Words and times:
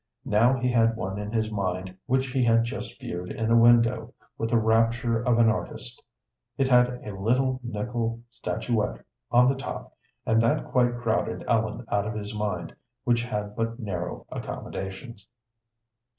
Now 0.25 0.57
he 0.57 0.71
had 0.71 0.95
one 0.97 1.19
in 1.19 1.31
his 1.31 1.51
mind 1.51 1.95
which 2.07 2.29
he 2.31 2.43
had 2.43 2.63
just 2.63 2.99
viewed 2.99 3.31
in 3.31 3.51
a 3.51 3.55
window 3.55 4.15
with 4.35 4.49
the 4.49 4.57
rapture 4.57 5.21
of 5.21 5.37
an 5.37 5.47
artist. 5.47 6.01
It 6.57 6.67
had 6.69 6.99
a 7.07 7.11
little 7.15 7.59
nickel 7.61 8.23
statuette 8.31 9.05
on 9.29 9.47
the 9.47 9.53
top, 9.53 9.95
and 10.25 10.41
that 10.41 10.65
quite 10.65 10.95
crowded 10.97 11.45
Ellen 11.47 11.85
out 11.89 12.07
of 12.07 12.15
his 12.15 12.35
mind, 12.35 12.75
which 13.03 13.23
had 13.23 13.55
but 13.55 13.77
narrow 13.79 14.25
accommodations. 14.31 15.27